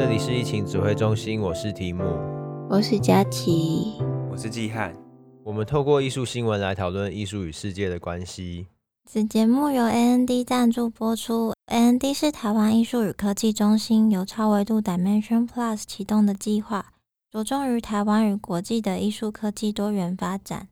[0.00, 2.02] 这里是疫情指挥中心，我是提姆，
[2.70, 3.98] 我是佳琪，
[4.30, 4.94] 我是季汉。
[5.44, 8.66] 我们透过艺术新闻来讨论艺术与世界的关系。
[9.04, 11.52] 此节目由 AND 赞助播出。
[11.66, 16.94] AND 是台湾艺术与科技中心，由超维度 Dimension Plus 启动的计划，
[17.30, 20.68] 着重于台湾与国际的艺术科技多元发展。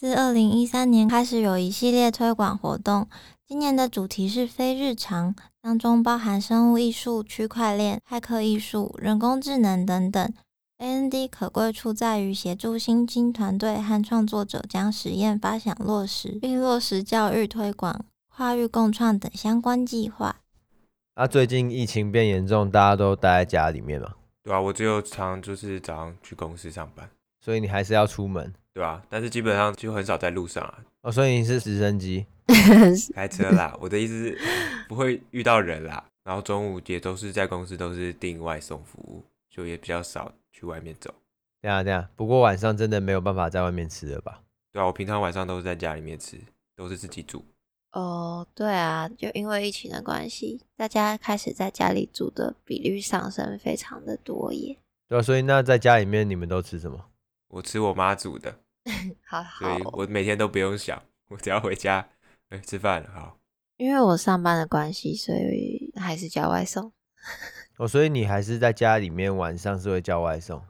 [0.00, 3.06] 自二零一三年开始有一系列推广活动，
[3.46, 10.32] 今年的主题是非日常，当中包含生物艺术、区块链、骇客艺术、人工智能等等。
[10.78, 20.36] AND 可贵处在于协助新兴团队和创作者将实验发想落实，并落实教育推广、跨域共创等相关计划。
[21.16, 24.14] 那、啊、最近疫情变严重，大家都待在家里面嘛？
[24.42, 27.06] 对啊，我只有常就是早上去公司上班，
[27.44, 28.50] 所以你还是要出门。
[28.72, 30.78] 对啊，但是基本上就很少在路上啊。
[31.02, 32.26] 哦，所以你是直升机
[33.14, 33.76] 开车啦。
[33.80, 34.38] 我的意思是
[34.88, 36.04] 不会遇到人啦。
[36.22, 41.12] 然后中午也都是在公司都是订外送服务，就也比较少去外面走。
[41.60, 42.08] 对啊，对啊。
[42.14, 44.42] 不过晚上真的没有办法在外面吃了吧？
[44.72, 46.38] 对啊，我平常晚上都是在家里面吃，
[46.76, 47.44] 都是自己煮。
[47.92, 54.76] 哦，对啊，就因为疫情的关系，大家开始在家里煮的比率上升非常的多耶。
[55.08, 57.06] 对啊，所以那在家里面你们都吃什么？
[57.50, 58.60] 我吃我妈煮的，
[59.26, 62.08] 好好，所以我每天都不用想，我只要回家，
[62.48, 63.36] 哎，吃饭了，好。
[63.76, 66.92] 因为我上班的关系，所以还是叫外送。
[67.78, 70.62] 哦，所以你还是在家里面晚上是会叫外送？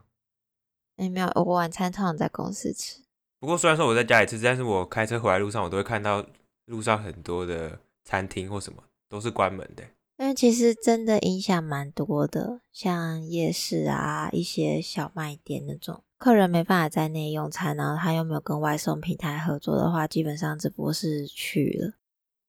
[0.96, 3.00] 哎，没有，我晚餐通常在公司吃。
[3.40, 6.24] 不过虽然说我在家里吃，但是我开车回来路上，我都会看到
[6.66, 9.82] 路上很多的餐厅或什么都是关门的。
[10.18, 21.94] 因为其实真的影响蛮多的，像夜市啊，一些小卖店那种，客人没办法在内用餐，然后他又没有跟外送平台合作的话，基本上只不过是去了，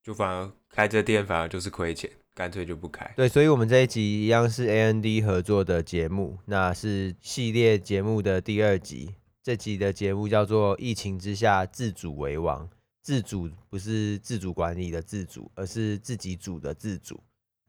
[0.03, 3.09] 就反而开这店反而就是亏钱，干脆就不开。
[3.15, 12.67] 对，所以我们这一集一样是 A N D 合作的节目，那是系列节目的第二集，这集的节目叫做《疫情之下自主为王》，
[13.01, 17.17] 自主不是自主管理的自主，而是自己煮的自主。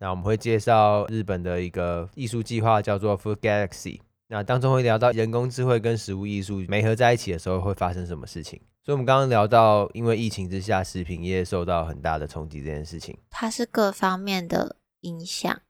[0.01, 4.01] 那我们会介绍日本的一个艺术计划，叫做 Food Galaxy。
[4.33, 8.59] 那当中会聊到人工智慧跟食物艺术没合在一起的时候会发生什么事情。
[8.83, 15.61] 所以，我们刚刚聊到，因为疫情之下，食品业受到很大的冲击这件事情，它是各方面的影响。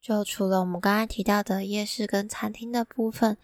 [0.00, 3.38] 就除了我们刚才提到的夜市跟餐厅的部分，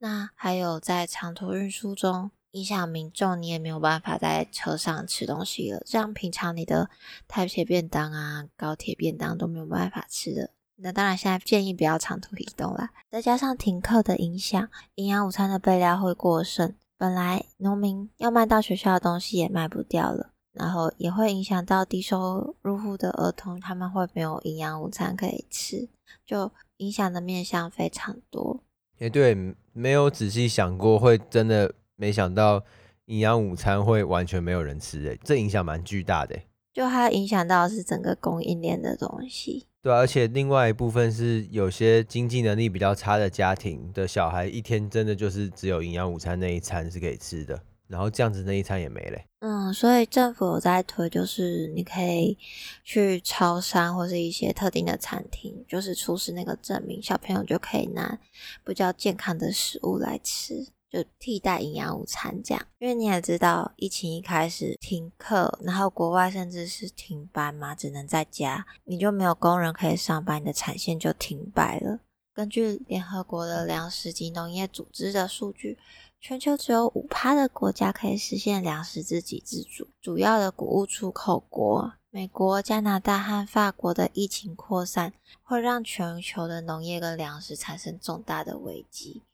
[0.00, 2.30] 那还有在长途运输中。
[2.52, 5.82] 影响民众，你也没有办法在车上吃东西了。
[5.84, 6.88] 这样平常你的
[7.26, 10.50] 台铁便当啊、高铁便当都没有办法吃的。
[10.80, 12.90] 那当然，现在建议不要长途移动啦。
[13.10, 16.74] 再加上停课的影响，营养午餐的备料会过剩。
[16.96, 25.88] 本来农民要卖到学校的东西也卖不掉了，然后也会影响到低收入户的儿童，他们会没有营养午餐可以吃，
[26.24, 28.60] 就影响的面向非常多。
[28.98, 29.36] 也对，
[29.72, 31.74] 没有仔细想过会真的。
[32.00, 32.62] 没想到
[33.06, 36.38] 营养午餐会完全没有人吃诶，这影响蛮巨大的。
[36.72, 39.66] 就它影响到是整个供应链的东西。
[39.80, 49.18] 对，而且另外一部分是有些经济能力比较差的家庭的小孩，一天真的就是只有营养午餐那一餐是可以吃的，然后这样子那一餐也没了。
[49.40, 52.36] 嗯，所以政府有在推，就是你可以
[52.82, 58.18] 去超商或是一些特定的餐厅，就是出示那个证明，小朋友就可以拿
[58.64, 60.66] 比较健康的食物来吃。
[60.90, 72.00] 就替代营养午餐这样，因为你也知道，疫情一开始停课，然后国外甚至是停班嘛，只能在家，你就没有工人可以上班，你的产线就停摆了。
[72.32, 75.76] 根据联合国的粮食及农业组织的数据，
[76.20, 79.88] 全球只有五趴的国家可以实现粮食自给自足。
[80.00, 85.12] 主要的谷物出口国美国、加拿大和法国的疫情扩散，
[85.42, 89.24] 会让全球的农业跟粮食产生重大的危机。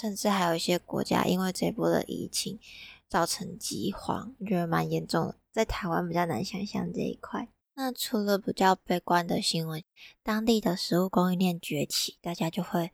[0.00, 2.58] 甚至还有一些国家因为这波的疫情
[3.06, 5.36] 造成饥荒，觉得蛮严重的。
[5.52, 7.48] 在台湾比较难想象这一块。
[7.74, 9.82] 那除了比较悲观的新闻，
[10.22, 12.92] 当地的食物供应链崛起，大家就会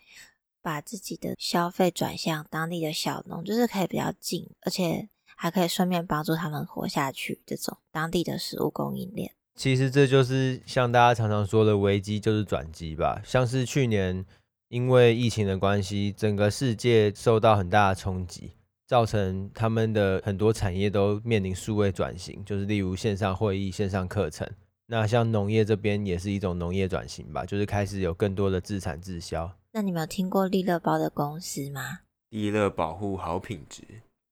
[0.60, 7.40] 把自己的消费转向当地的小农，就是可以比较近，而且还可以顺便帮助他们活下去。
[7.46, 14.26] 这种当地的食物供应链，其实这就是像大家常常说的危机就是转机吧，像是去年。
[14.68, 18.52] 因为疫情的关系，整个世界受到很大的冲击，
[18.86, 24.48] 造成他们的很多产业都面临数位转型，就是例如线上会议、线上课程。
[24.88, 29.52] 那像农业这边也是一种农业转型吧，就是开始有更多的自产自销。
[29.72, 32.00] 那你们有听过利乐包的公司吗？
[32.30, 33.82] 利乐保护好品质。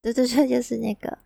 [0.01, 1.17] 对对对，就是那个。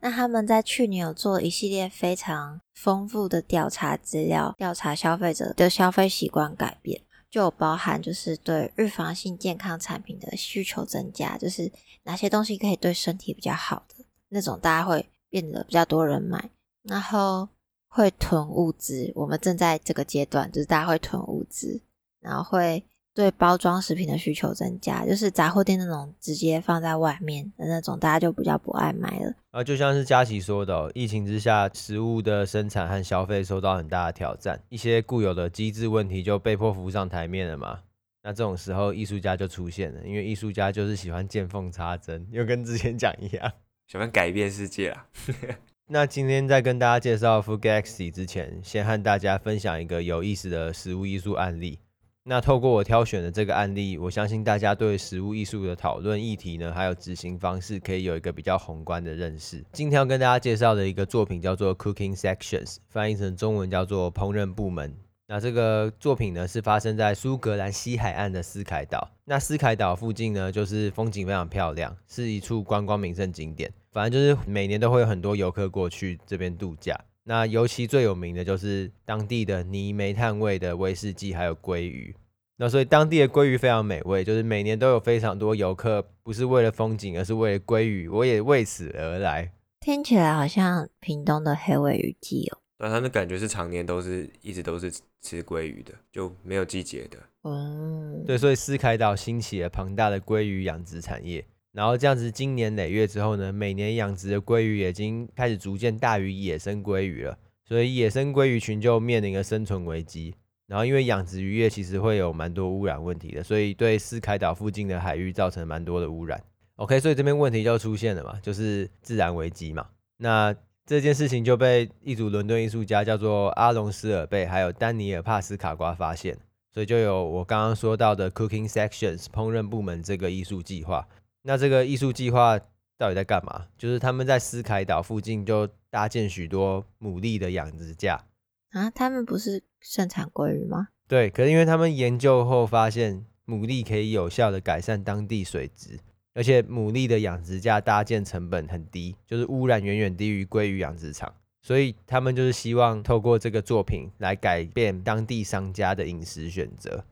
[0.00, 7.00] 那他们在去年有做一系列非常丰富的调查资料，调查消费者的消费习惯改变。
[7.30, 11.70] 就包含就是对预防性健康产品的需求增加，就是
[12.04, 16.50] 哪些东西可以对身体比较好的那种，大家会变得比较多人买，
[16.82, 17.48] 然后
[17.88, 19.12] 会囤物资。
[19.14, 21.80] 我们正在这个阶段，就是大家会囤物资，
[22.20, 22.84] 然后会。
[23.18, 29.34] 对包装食品的需求增加，就是杂货店那种直接放在外面的那种，大家就比较不爱买了。
[29.50, 37.80] 啊，就像是佳琪说的哦，疫情之下，食物的生产和消费受到很大的挑战，一些固有的机制问题就被迫浮上台面了嘛。
[38.22, 43.52] 那这种时候，艺术家就出现了，因为艺术家就是喜欢见缝插针，又跟之前讲一样，
[43.88, 45.06] 喜欢改变世界啊。
[45.90, 51.80] 那今天在跟大家介绍 Food Galaxy 之前，先和大家分享一个有意思的食物艺术案例。
[52.30, 59.64] 那透过我挑选的这个案例，我相信大家对食物艺术的讨论议题呢，还有执行方式，可以有一个比较宏观的认识。
[59.72, 64.94] 今天要跟大家介绍的一个作品叫做 Cooking Sections，翻译成中文叫做烹饪部门。
[65.26, 69.10] 那这个作品呢，是发生在苏格兰西海岸的斯凯岛。
[69.24, 73.72] 那斯凯岛附近呢，就是风景非常漂亮，是一处观光名胜景点。
[73.90, 76.94] 反正就是每年都会有很多游客过去这边度假。
[77.28, 82.16] 那尤其最有名的就是当地的泥煤炭味的威士忌，还有鲑鱼。
[82.56, 88.08] 那所以当地的鲑鱼非常美味，就是每年都有非常多游客，不是为了风景，而是为了鲑鱼。
[88.08, 89.52] 我也为此而来。
[89.78, 92.58] 听起来好像屏东的黑尾鱼季哦。
[92.78, 94.90] 那他的感觉是常年都是一直都是
[95.20, 97.18] 吃鲑鱼的，就没有季节的。
[97.42, 101.44] 嗯，对，所以斯凯岛兴起了庞大的鲑鱼养殖产业。
[101.72, 110.34] 然后这样子，经年累月之后呢，每年养殖的鲑鱼已经开始逐渐大于野生鲑鱼了，所以野生鲑鱼群就面临了生存危机。
[110.66, 116.42] 然后因为养殖渔业其实会有蛮多污染问题的，所以对斯凯岛附近的海域造成蛮多的污染。
[116.76, 119.86] OK，所以这边问题就出现了嘛，就是自然危机嘛。
[120.18, 120.54] 那
[120.84, 126.36] 这件事情就被一组伦敦艺术家叫做阿隆斯尔贝还有丹尼尔帕斯卡瓜发现，
[126.72, 131.06] 所以就有我刚刚说到的 Cooking Sections 烹饪部门这个艺术计划。
[131.42, 132.58] 那这个艺术计划
[132.96, 133.66] 到底在干嘛？
[133.78, 138.24] 就是他们在斯凯岛附近就搭建许多牡蛎的养殖架
[138.70, 140.88] 啊，他们不是盛产鲑鱼吗？
[141.06, 145.98] 对，可是因为他们研究后发现，牡蛎可以有效的改善当地水质，
[146.34, 151.32] 而且牡蛎的养殖架搭建成本很低，就是污染远远低于鲑鱼养殖场，
[151.62, 157.02] 所以他们就是希望透过这个作品来改变当地商家的饮食选择。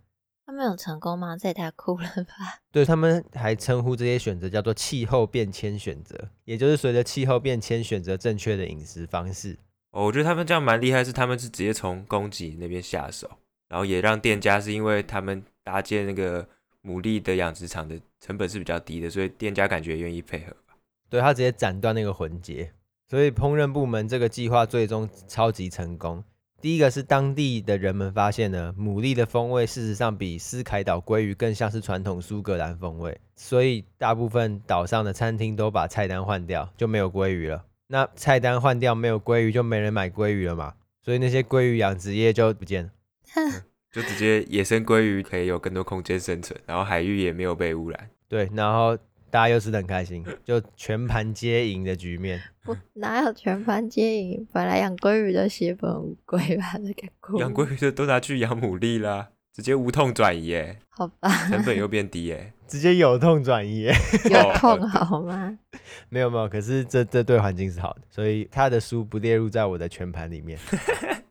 [0.47, 1.37] 他们有成功吗？
[1.37, 2.61] 这也太酷了吧！
[2.71, 9.59] 对，他们还称呼这些选择叫做气候变迁选择，也就是随着气候变迁选择正确的饮食方式。
[9.91, 13.29] 哦，我觉得他们这样蛮厉害，是他们是直接从供给那边下手，
[13.69, 16.49] 然后也让店家是因为他们搭建那个
[16.85, 20.77] 牡蛎的养殖场的成本是比较低的，所以店家感觉愿意配合吧。
[21.11, 22.73] 对，他直接斩断那个环节，
[23.09, 26.23] 所以烹饪部门这个计划最终超级成功。
[26.67, 37.65] 第一个是当地的人们发现呢，牡蛎的风味事实上比斯凯岛鲑鱼更像是传统苏格兰风味，所以大部分岛上的餐厅都把菜单换掉，就没有鲑鱼了。
[37.87, 40.75] 那菜单换掉，没有鲑鱼，就没人买鲑鱼了嘛，
[41.05, 42.91] 所以那些鲑鱼养殖业就不见了，
[43.37, 43.63] 嗯，
[43.93, 48.11] 就直接野生鲑鱼可以有更多空间生存，然后海域也没有被污染。
[48.27, 48.99] 对，然后。
[49.31, 52.41] 大家又是很开心，就全盘皆赢的局面。
[52.65, 54.47] 不，哪有全盘皆赢？
[54.53, 56.75] 本来养鲑鱼的血本无归吧？
[56.79, 60.79] 这个养鲑鱼的都拿去养牡蛎啦，直接无痛转移耶。
[60.89, 63.95] 好吧，成本又变低耶， 直接有痛转移耶。
[64.31, 65.59] 有痛好吗？
[66.09, 70.59] 没有没有，可是这这对环境是好的，所以他的书不列入在我的全盘里面。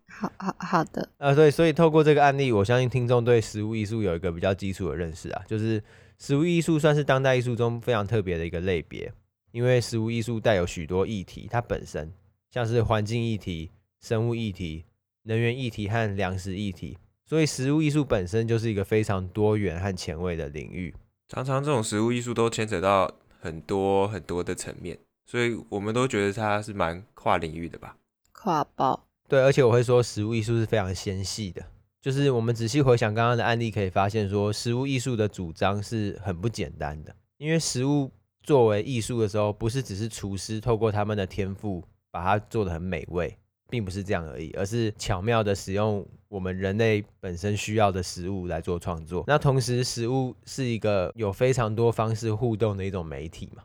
[0.07, 1.09] 好好好的。
[1.17, 5.81] 啊，对，所以透过这个案例，我相信听众对食物艺术有一个比较基础的认识啊，就是。
[6.17, 9.11] 食物艺术算是当代艺术中非常特别的一个类别，
[9.51, 12.11] 因为食物艺术带有许多议题，它本身
[12.49, 14.85] 像是环境议题、生物议题、
[15.23, 20.93] 能源议题和粮食议题，所以食物艺术本身就是一个非常多元和前卫的领域。
[21.27, 27.97] 常常这种食物艺术都牵扯到很多很多的层面，所以我们都觉得它是蛮跨领域的吧？
[28.31, 29.07] 跨爆。
[29.27, 31.65] 对，而且我会说食物艺术是非常纤细的。
[32.05, 37.15] 就是我们仔细回想刚刚的案例，可以发现说，食物艺术的主张是很不简单的。
[37.37, 38.11] 因为食物
[38.43, 43.35] 作为艺术的时候，不是只是厨师透过他们的天赋把它做得很美味，
[43.71, 49.23] 并不是这样而已，而是巧妙的使用我们人类本身需要的食物来做创作。
[49.25, 53.63] 那同时，食物是一个有非常多方式互动的一种媒体嘛？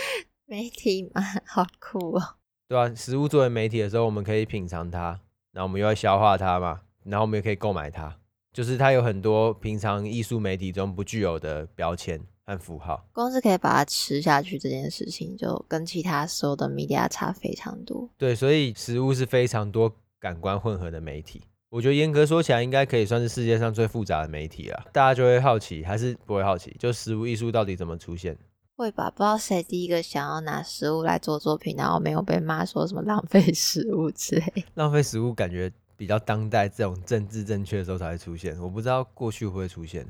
[0.48, 2.22] 媒体嘛， 好酷哦！
[2.66, 5.20] 对啊，食物作为媒体的时候，我们可以品尝它，
[5.52, 6.80] 然后我们又要消化它嘛。
[7.04, 8.16] 然后我们也可以购买它，
[8.52, 13.06] 就是它有很多平常艺术媒体中不具有的标签和符号。
[13.12, 18.08] 光是可以把它吃下去这件事情，就跟其他所有的 media 差非常多。
[18.16, 21.42] 对，所以食物是非常多感官混合的媒体。
[21.70, 24.84] 我觉得严格说起来，应该可以算是世界上最复杂的媒体了。
[24.92, 26.76] 大家就会好奇，还是不会好奇？
[26.78, 28.36] 就食物艺术到底怎么出现？
[28.76, 29.10] 会吧？
[29.10, 34.64] 不知道谁第一个想要拿食物来做作品，然后没有被骂说什么浪费食物之类。
[34.74, 38.60] 浪费食物感觉比较当代这种政治正确的时候才会出现。
[38.60, 40.04] 我不知道过去会不会出现，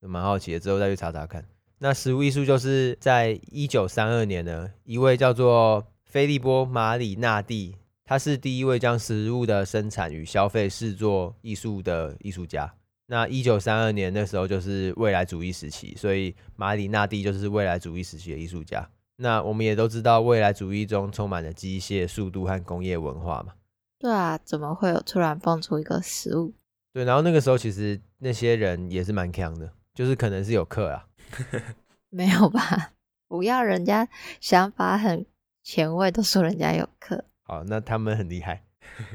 [0.00, 1.42] 蛮好奇的，之后再去查查看。
[1.78, 7.74] 那食物艺术就是在一九三二年呢，一位叫做菲利波·马里纳蒂。
[8.04, 12.70] 他是第一位将食物的生产与消费视作艺术的艺术家。
[13.06, 18.86] 那一九三二年那时候就是未来主义时期，所以马里纳蒂就是未来主义时期的艺术家。
[19.16, 23.54] 那我们也都知道，未来主义中充满了机械、速度和工业文化嘛。
[23.98, 26.52] 对啊，怎么会有突然蹦出一个食物？
[26.92, 31.06] 对，然后那个时候其实那些人也是蛮强的，就是可能是有课啊。
[32.10, 32.92] 没有吧？
[33.26, 34.08] 不要人家
[34.40, 35.26] 想法很
[35.62, 37.24] 前卫，都说人家有课。
[37.42, 38.62] 好，那他们很厉害。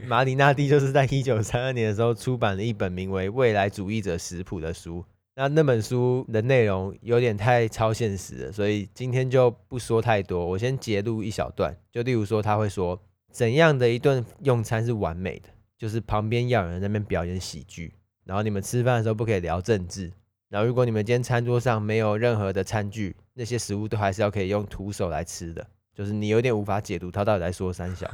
[0.05, 5.03] 马里纳蒂就是在一九三二年的时候出版了一本名为《未来主义者食谱》的书。
[5.35, 10.45] 那那本书的内容有点太超现实了，所以今天就不说太多。
[10.45, 13.01] 我先截录一小段，就例如说他会说，
[13.33, 17.91] 怎样的一顿用餐是完美的，就是旁边要有人在那边表演喜剧，
[18.23, 20.11] 然后你们吃饭的时候不可以聊政治。
[20.49, 25.65] 然后如果你们今天餐桌上没有任何的餐具，那些食物都还是要可以用徒手来吃的。
[25.95, 28.09] 就是你有点无法解读他到底在说三小。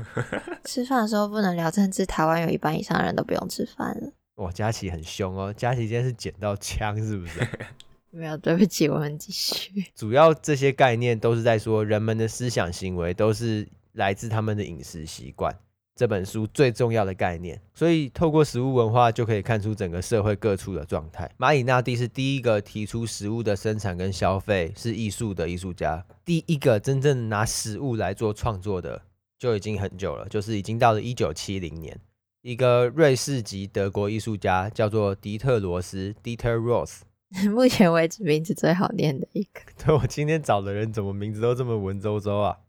[0.64, 4.12] 吃饭的时候不能聊政治，台湾有一半以上的人都不用吃饭了。
[4.36, 7.46] 哇，佳琪很凶哦，佳琪今天是捡到枪是不是？
[8.12, 9.86] 没有，对不起，我们继续。
[9.94, 15.56] 主要这些概念都是在说人们的思想行为都是来自他们的饮食习惯。
[15.96, 21.30] 这本书最重要的概念，所以透过食物文化就可以看出整个社会各处的状态。
[21.36, 29.02] 马里纳蒂是第一个提出食物的生产跟消费是艺术的艺术家，第一个真正拿食物来做创作的
[29.38, 32.00] 就已经很久了，就是已经到了一九七零年，
[32.44, 37.02] 一个瑞士籍德国艺术家叫做迪特罗斯 （Dieter Roth），
[37.52, 39.60] 目前为止名字最好念的一个。
[39.86, 42.60] 对，我今天找的人怎么名字都这么文绉绉啊？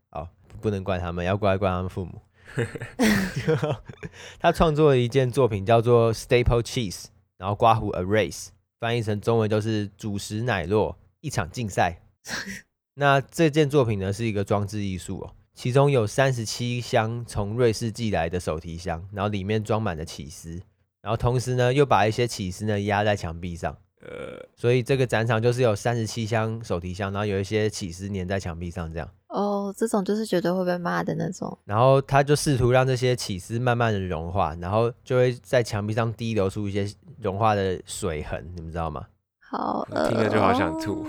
[0.61, 2.21] 好，不能怪他们，要怪怪他们父母。
[4.39, 7.05] 他创作了一件作品叫做 Staple Cheese，
[7.37, 8.49] 然后刮胡 A Race，
[8.79, 12.01] 翻译成中文就是主食奶酪一场竞赛。
[12.95, 20.61] 那这件作品呢是一个装置艺术哦，其中有三十七箱从瑞士寄来的手提箱，然后里面装满了起司，
[21.01, 23.77] 然后同时呢又把一些起司呢压在墙壁上。
[24.03, 29.07] 呃，所以这个展场就是有三十七箱手提箱，然后有一些起司粘在墙壁上，这样。
[29.27, 31.55] 哦，这种就是绝对会被骂的那种。
[31.65, 36.91] 然后他就试图让这些起司慢慢的融化，然后就会在墙壁上滴流出一些
[37.21, 39.05] 融化的水痕，你们知道吗？
[39.39, 41.05] 好，听了就好想吐。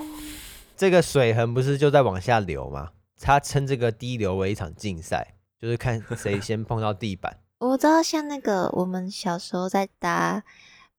[0.77, 2.91] 这个水痕不是就在往下流吗？
[3.19, 7.39] 他称这个滴流为一场竞赛，就是看谁先碰到地板。
[7.59, 10.45] 我知道，像那个我们小时候在搭。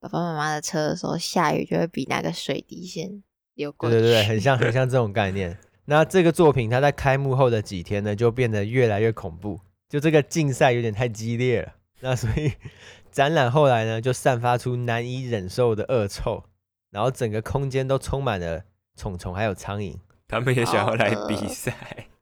[0.10, 3.24] 爸爸妈妈的车的时候，下雨就会比那个水滴先
[3.56, 3.96] 流过去。
[3.96, 5.58] 对对对，很像很 像这种概念。
[5.86, 9.60] 那这个作品，它在开幕后的几天呢，就变得越来越恐怖。
[9.88, 11.74] 就这个竞赛有点太激烈了。
[12.02, 12.52] 那所以
[13.12, 16.44] 展览后来呢，就散发出难以忍受的恶臭，
[16.92, 18.64] 然后整个空间都充满了
[18.98, 19.96] 虫虫还有苍蝇。
[20.28, 21.74] 他们也想要来比赛。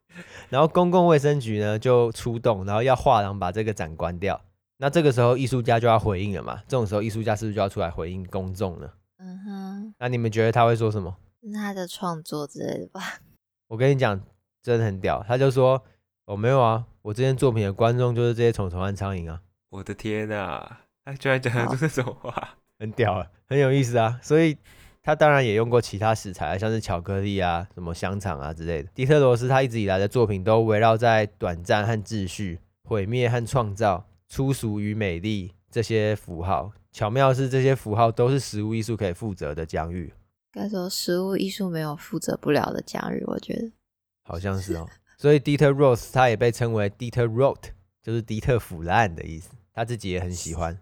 [0.50, 4.40] 然后公共卫生局呢就出动，然后要画廊把这个展关掉。
[4.82, 6.60] 那这个时候艺术家就要回应了嘛？
[6.68, 8.90] 这种时候艺术家是不是就要出来回应公众呢？
[9.20, 9.94] 嗯哼。
[10.00, 11.16] 那你们觉得他会说什么？
[11.54, 13.00] 他的创作之类的吧。
[13.70, 14.20] 我跟你讲，
[14.64, 15.24] 真的很屌。
[15.28, 15.84] 他就说
[16.26, 24.20] ：“哦，没有啊，我这件作品的观众就是这些虫虫和苍蝇啊。”我的天啊，他居然讲出这种话，很屌啊，很有意思啊。
[24.24, 24.58] 所以
[25.04, 28.90] 他当然也用过其他食材，像是巧克力啊、什么香肠啊之类的。
[28.96, 32.60] 迪特罗斯他一直以来的作品都围绕在短暂和秩序、
[32.90, 34.08] 毁灭和创造。
[34.32, 40.14] 粗俗与美丽这些符号，巧妙是这些符号都是食物艺术可以负责的疆域。
[40.54, 43.70] 该说食物艺术没有负责不了的疆域，我觉得
[44.24, 44.88] 好像是哦。
[45.18, 47.72] 所以 Dieter Roth 他也被称为 Dieter Rot，
[48.02, 49.50] 就是迪特腐烂的意思。
[49.74, 50.80] 他自己也很喜欢。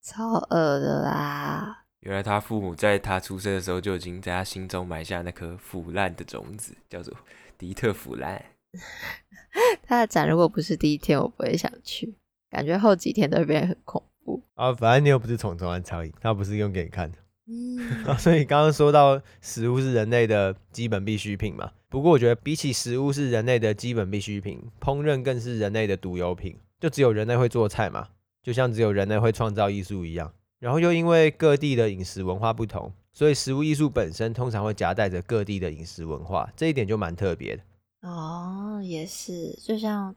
[0.00, 1.86] 超恶的啦！
[1.98, 7.12] 原来他父母在他出生的时候就已经在他心中埋下那颗腐烂的种子，叫做
[7.58, 8.40] 迪特腐烂。
[9.82, 12.14] 他的展如果不是第一天，我不会想去。
[12.54, 14.72] 感觉后几天都会变得很恐怖啊！
[14.72, 17.18] 反正你又不是虫虫和苍蝇，它不是用给你看的。
[18.16, 21.72] 所以刚刚说到食物是人类的基本必需品嘛。
[21.88, 26.56] 不过我觉得比起食物是人类的基本必需品，烹饪更是人类的独有品。
[26.80, 28.06] 就只有人类会做菜嘛，
[28.40, 30.32] 就像只有人类会创造艺术一样。
[30.60, 37.62] 然后又因为各地的饮食文化不同，所以食物艺术本身通常会夹带着各地的饮食文化，这一点就蛮特别的。
[38.08, 40.14] 哦，也是，就像。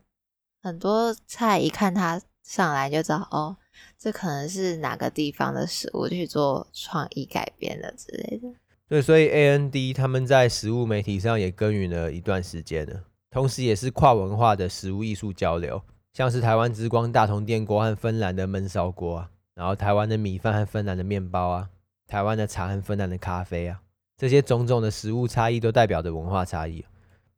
[0.68, 3.56] 很多菜一看它上来就知道哦，
[3.98, 8.50] 这可能是哪个地方的食物去做创意改编了之类的。
[8.90, 15.82] 对，所以 AND 他们在食物媒体上也耕耘了一段时间了，同时也是跨文化的食物艺术交流，
[16.14, 21.70] 像是台湾之光大同电锅和芬兰的焖烧锅啊，然后台湾的米饭和芬兰的面包啊，
[22.08, 23.82] 台湾的茶和芬兰的咖啡啊，
[24.18, 26.84] 这些种种的食物差异都代表着文化差异。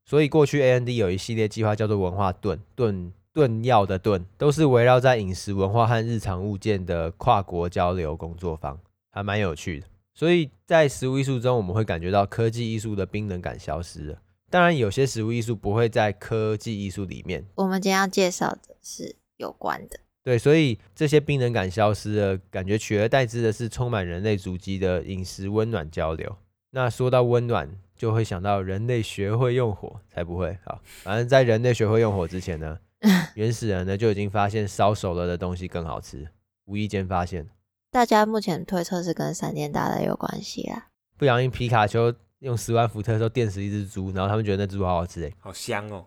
[0.05, 3.13] 所以过去 AND 有一系列计划叫做文化盾盾。
[3.33, 8.79] 炖药的炖都是围绕在饮食文化和日常物件的跨国交流工作坊，
[9.11, 9.87] 还蛮有趣的。
[10.13, 14.17] 所以在食物艺术中，我们会感觉到科技艺术的冰冷感消失了。
[14.49, 17.45] 当然，有些食物艺术不会在科技艺术里面。
[17.55, 19.99] 我们今天要介绍的是有关的。
[20.23, 26.35] 对，所以这些冰冷感消失了，感觉取而代之的是充满人类足迹的饮食温暖交流。
[26.71, 30.57] 那说到温暖，就会想到人类学会用火，才不会。
[30.65, 32.79] 好，反正在人类学会用火之前呢。
[33.35, 36.27] 原始人呢就已经发现烧熟了的东西更好吃，
[36.65, 37.47] 无意间发现。
[37.91, 40.87] 大家目前推测是跟闪电大战有关系啊。
[41.17, 46.05] 不小心皮卡丘用十万伏特的时候电死一只猪，然后他们觉得那猪好好吃哎，好香哦，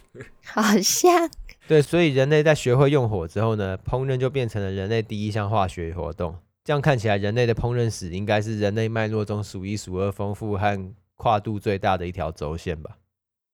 [0.44, 1.28] 好香。
[1.66, 6.36] 对，所以人类在学会用火之后呢，烹饪就变成了人类第一项化学活动。
[6.62, 12.96] 这样看起来，人类的烹饪史应该是人类脉络中数一数二丰富和跨度最大的一条轴线吧。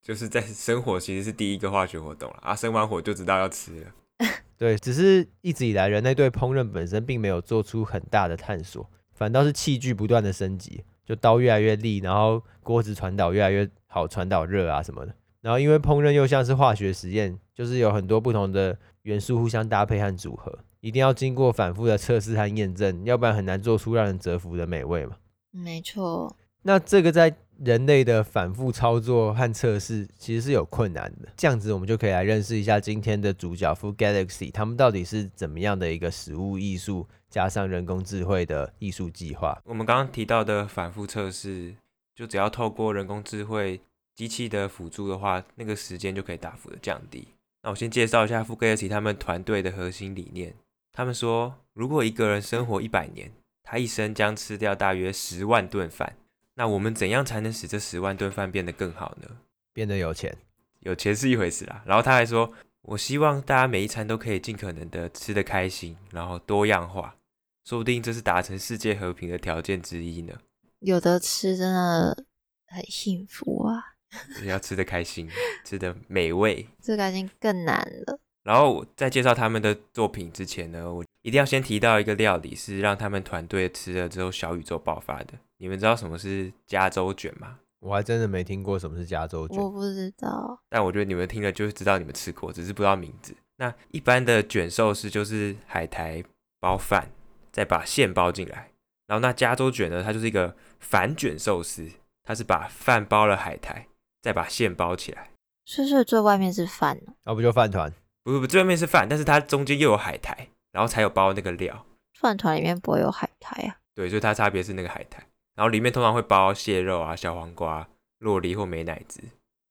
[0.02, 3.92] 就是在生火其实是第一个化学活动了啊，生完火就知道要吃了。
[4.56, 15.14] 对，只是一直以来人类对烹饪本身并没有做出很大的探索，反倒是器具不断的升级，就刀越来越利，然后锅子传导越来越好，传导热啊什么的。
[15.40, 25.16] 然后因为烹饪又像是化学实验，就是有很多不同的元素互相搭配和组合，一定要经过反复的测试和验证，要不然很难做出让人折服的美味嘛。
[25.50, 26.36] 没错。
[26.62, 39.60] 那这个在人类的反复操作和测试其实是有困难的，这样子我们就可以来认识一下今天的主角 Food Galaxy，他们到底是怎么样的一个食物艺术加上人工智慧的艺术计划。
[39.66, 41.74] 我们刚刚提到的反复测试，
[42.14, 43.78] 就只要透过人工智慧
[44.16, 47.28] 机器的辅助的话，那个时间就可以大幅的降低。
[47.62, 50.54] 那我先介绍一下 Food Galaxy 他们团队的核心理念。
[50.92, 53.30] 他们说，如果一个人生活一百年，
[53.62, 56.16] 他一生将吃掉大约十万顿饭。
[56.60, 59.26] 那我们怎样才能使这十万顿饭变得更好呢？
[59.72, 60.36] 变得有钱，
[60.80, 61.82] 有钱是一回事啦。
[61.86, 67.16] 然后他还说，我希望大家每一餐都可以尽可能的吃得开心，然后多样化，
[67.64, 70.34] 说不定这是达成世界和平的条件之一呢。
[70.80, 72.26] 有的吃真的
[72.66, 73.82] 很幸福啊，
[74.44, 75.30] 要吃得开心，
[75.64, 78.19] 吃得美味，吃开心更难了。
[78.42, 85.34] 然后我在介绍他们的作品之前呢，我一定要先提到一个料理，是让他们团队吃了之后小宇宙爆发的。
[85.58, 87.58] 你们知道什么是加州卷吗？
[87.80, 89.58] 我还真的没听过什么是加州卷。
[89.58, 93.34] 我不知道，但我觉得你们听了就会知道你们吃过，只是不知道名字。
[93.56, 96.22] 那一般的卷寿司就是海苔
[96.58, 97.10] 包饭，
[97.52, 98.70] 再把馅包进来。
[99.06, 101.88] 然后那加州卷呢，它就是一个反卷寿司，
[102.22, 103.86] 它是把饭包了海苔，
[104.22, 105.30] 再把馅包起来。
[105.66, 107.12] 是不是最外面是饭呢？
[107.24, 107.92] 那、啊、不就饭团？
[108.22, 111.86] 不不不，最外面是饭，但是它中间又有海苔，然后才有包那个料。
[112.18, 113.76] 饭团里面不会有海苔啊？
[113.94, 119.20] 对，所以它差别是那个海苔，然后里面通常会包蟹肉啊、小黄瓜、洛梨或美乃滋。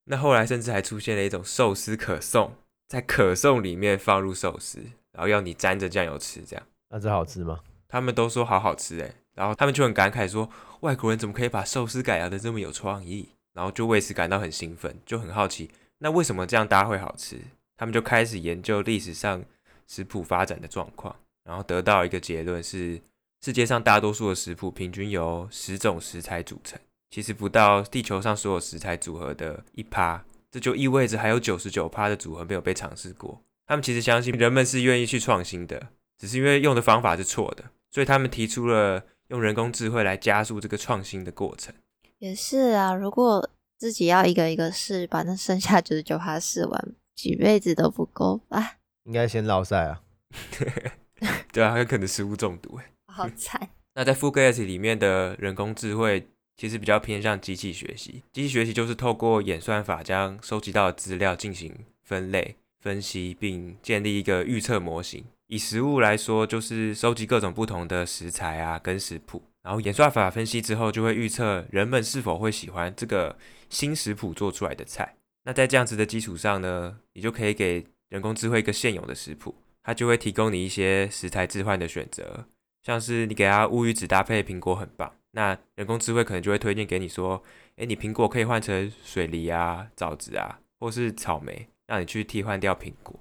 [0.06, 2.56] 那后来甚至还出现了一种寿司可颂，
[2.88, 4.80] 在可颂里面放入寿司，
[5.12, 6.66] 然后要你沾着酱油吃，这样。
[6.90, 7.60] 那这好吃吗？
[7.88, 13.30] 他们都说好好吃哎，然后他们就很感慨说，外国人怎么可以把寿司改良的这么有创意？
[13.54, 17.40] 然后就为此感到很兴奋，就很好奇，那为什么这样搭会好吃？
[17.80, 19.42] 他们就开始研究历史上
[19.88, 21.16] 食谱发展的状况，
[21.46, 23.00] 然后得到一个结论是：
[23.42, 26.78] 世界上大多数的食谱平均由十种食材组成，
[27.10, 30.22] 其实不到地球上所有食材组合的一趴。
[30.52, 33.42] 这就意味着还有九十九趴的组合没有被尝试过。
[33.66, 35.88] 他们其实相信人们是愿意去创新的，
[36.18, 41.74] 只是因为用的方法是错的，所以他们提出了用人工智慧来加速这个创新的过程。
[42.18, 46.96] 也是啊，如果自己要一个一个试，把那剩下九十九趴试完。
[47.20, 48.78] 几辈子都不够吧？
[49.04, 50.02] 应该先落赛啊！
[51.52, 53.72] 对啊，很可能食物中毒哎， 好惨。
[53.96, 58.24] 那在 Food Galaxy 里面的人工智慧其实比较偏向机器学习。
[58.32, 65.26] 机器学习就是透过演算法将收集到的资料进行分类、分析，并建立一个预测模型。
[65.48, 73.38] 以食物来说，就是收集各种不同的食材啊，跟食谱，然后演算法分析之后，就会预测人们是否会喜欢这个
[73.70, 75.16] 新食谱做出来的菜。
[75.50, 82.46] 那在这样子的基础上呢，你就可以给人工智慧一个现有的食谱，它就会提供你一些食材置换的选择，
[82.84, 87.42] 像是你给它乌鱼子搭配苹果很棒，那人工智慧可能就会推荐给你说，
[87.78, 93.20] 诶，你苹果可以换成水梨啊、枣子啊，或是草莓，让你去替换掉苹果。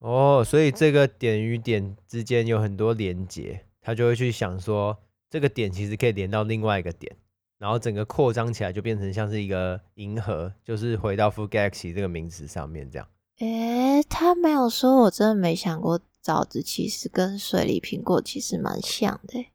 [0.00, 4.98] 哦，所以这个点与点之间有很多连接，他就会去想说，
[5.30, 7.16] 这个点其实可以连到另外一个点，
[7.60, 13.06] 然后整个扩张起来就变成像是一个银河，就是回到 Full Galaxy 这个名词上面这样。
[13.40, 19.52] 诶，他没有说，我真的没想过枣子其实跟水梨苹果其实蛮像的，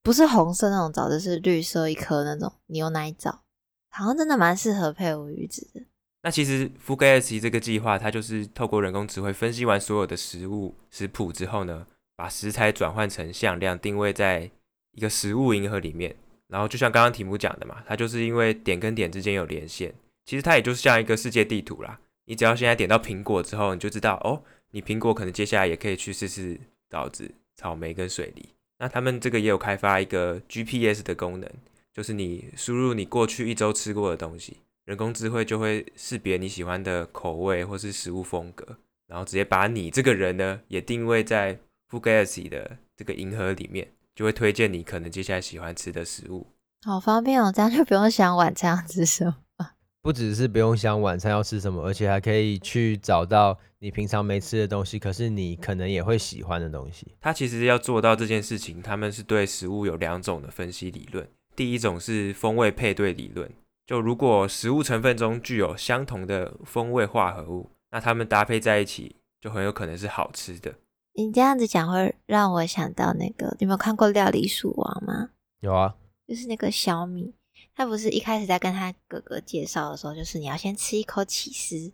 [0.00, 3.42] 不是红色那种枣子，是绿色一颗那种牛奶枣，
[3.90, 5.80] 好像真的蛮适合配无鱼子的。
[6.22, 11.84] 那其实 Full Galaxy 这个计划，它就是透过人工智慧分析完所有的食物食谱之后呢，
[12.14, 14.50] 把食材转换成向量，定位在
[14.92, 16.14] 一个食物银河里面。
[16.50, 22.00] 然后就像刚刚题目讲的嘛，它就是因为点跟点之间有连线，其实它也就是像一个世界地图啦。
[22.26, 26.58] 你只要现在点到苹果之后，你就知道哦，你苹果可能接下来也可以去试试
[26.88, 28.48] 枣子、草莓跟水梨。
[28.78, 31.50] 那他们这个也有开发一个 GPS 的功能，
[31.92, 34.58] 就是你输入你过去一周吃过的东西。
[34.86, 41.58] 人工智慧就会识别你喜欢的口味或是食物风格，然后直接把你这个人呢也定位在
[41.90, 46.46] Food Galaxy 的这个银河里面，就会推荐你可能接下来喜欢吃的食物。
[46.82, 49.36] 好方便哦，这样就不用想晚餐要吃什么。
[50.02, 57.14] 不只是不用想晚餐要吃什么，而且还可以去找到你平常没吃的东西，可是你可能也会喜欢的东西。
[57.20, 63.52] 它其实要做到这件事情，他们是对食物有两种的分析理论，第一种是风味配对理论。
[63.86, 70.72] 就如果食物成分中具有相同的风味化合物，那它们搭配在一起就很有可能是好吃的。
[71.20, 75.30] 你这样子讲会让我想到那个，你有没有看过《料理鼠王》吗？
[75.60, 75.94] 有啊，
[76.26, 77.34] 就是那个小米，
[77.74, 81.92] 他不是一开始在跟他哥哥介绍的时候，就是你要先吃一口起司，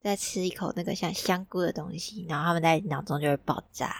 [0.00, 3.94] 再吃一口那个像香菇的东西，然后他们在脑中就会爆炸，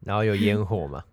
[0.00, 1.04] 然后有烟火嘛？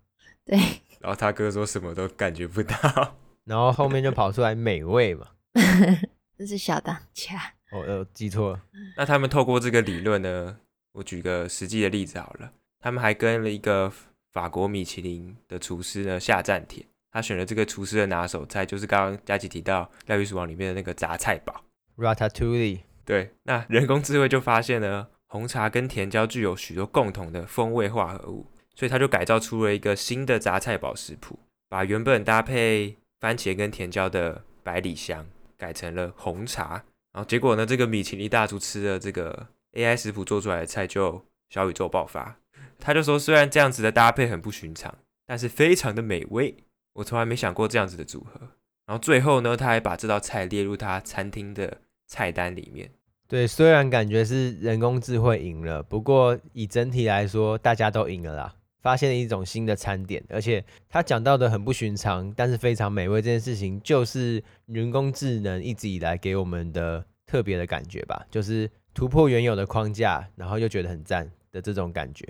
[0.45, 0.57] 对。
[0.99, 5.27] 然后他哥说什么都感觉不到，然后后面就跑出来美味嘛。
[6.37, 8.63] 这是小当家，我、哦呃、记错了。
[8.95, 10.57] 那他们透过这个理论呢，
[10.93, 12.53] 我举个实际的例子好了。
[12.81, 13.91] 他们还跟了一个
[14.33, 21.63] 法国米其林的厨师呢下战帖，他选了这个厨师的拿手菜，就是刚刚佳琪提到《料理鼠王》里面的那个杂菜堡
[21.97, 22.79] Ratatouille。
[23.05, 31.37] 对，那人工智慧就发现呢，红茶跟甜椒具有许多共同的风味化合物，所以他就改造出了一个新的杂菜堡食谱，
[31.69, 42.37] 把原本搭配番茄跟甜椒的百里香改成了红茶，然后结果呢，这个米其林大厨吃了这个 AI 食谱做出来的菜就小宇宙爆发。
[42.81, 44.93] 他就说，虽然这样子的搭配很不寻常，
[45.25, 46.57] 但是非常的美味。
[46.93, 48.41] 我从来没想过这样子的组合。
[48.87, 52.89] 然后最后呢，他还把这道菜列入他餐厅的菜单里面。
[53.27, 58.53] 对，虽然感觉是人工智慧赢了，不过以整体来说，大家都赢了啦。
[58.81, 72.27] 发现了一种新的餐点，而且他讲到的很不寻常，但是非常美味这件事情，就是人工智能一直以来给我们的特别的感觉吧，就是突破原有的框架，然后又觉得很赞的这种感觉，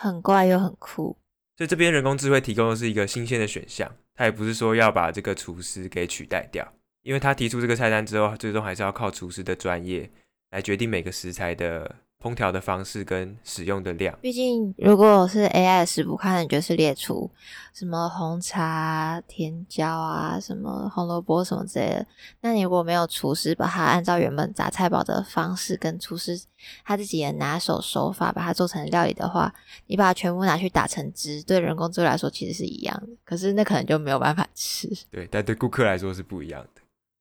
[0.00, 1.14] 很怪又很酷。
[1.58, 6.66] 所以这边人工智慧提供的是一个新鲜的选项，它也不是说要把这个厨师给取代掉，
[7.02, 10.10] 因为他提出这个菜单之后，最终还是要靠厨师的专业
[10.52, 11.96] 来决定每个食材的。
[12.22, 17.30] 烹调的方式跟使用的量，毕竟如果是 AI 的食谱，看你就是列出
[17.72, 22.06] 什么红茶、甜椒啊，什么红萝卜什么之类的。
[22.42, 26.38] 那你如果没有厨师把它按照原本杂菜包的方式，跟厨师
[26.84, 29.50] 他自己的拿手手法把它做成料理的话，
[29.86, 33.08] 你把它全部拿去打成汁，对人工智慧来说其实是一样的。
[33.24, 34.86] 可是那可能就没有办法吃。
[35.10, 36.79] 对，但对顾客来说是不一样的。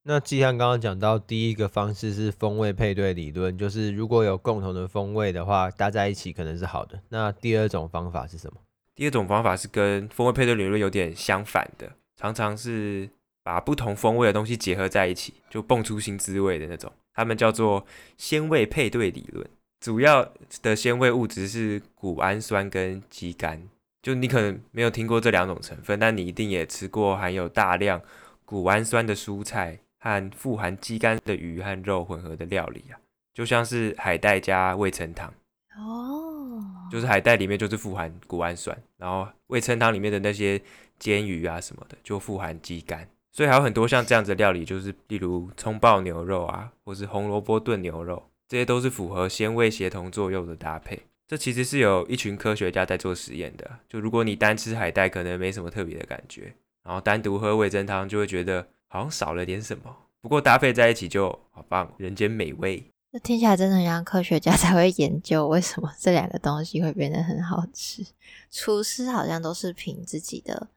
[0.09, 6.99] 那既然刚刚讲到第一个方式是风味配对理论，就是如果有共同的风味的话，搭在一起可能是好的。
[7.09, 8.59] 那第二种方法是什么？
[8.95, 13.07] 第二种方法是跟风味配对理论有点相反的，常常是
[13.43, 16.91] 把不同风味的东西结合在一起，就蹦出新滋味的那种。
[17.13, 17.85] 他们叫做
[18.17, 19.47] 鲜味配对理论，
[19.79, 20.27] 主要
[20.63, 23.59] 的鲜味物质是谷氨酸跟肌酐。
[24.01, 28.01] 就你可能没有听过这两种成分，但你一定也吃过含有大量
[28.43, 29.77] 谷氨酸的蔬菜。
[29.99, 32.95] 和富含肌酐的鱼和肉混合的料理啊，
[33.33, 35.33] 就像是海带加味噌汤
[35.77, 40.61] 哦，就是海带里面就是富含谷氨酸，然后味噌汤里面的那些
[40.97, 50.97] 煎鱼啊什么的就富含肌酐，所以还有很多像这样子的料理，就是例如葱爆牛肉啊，或是红萝卜炖牛肉，这些都是符合鲜味协同作用的搭配。
[51.27, 58.65] 这其实是有一群科学家在做实验的，就如果你单吃海带可能没什么特别的感觉，然后单独喝味噌汤就会觉得。
[58.89, 62.83] 好像少了点什么，不过搭配在一起就好棒，人间美味。
[63.11, 68.05] 那听起来真的很像科学家才会研究为什么这两个东西会变得很好吃。
[68.51, 70.67] 厨师好像都是凭自己的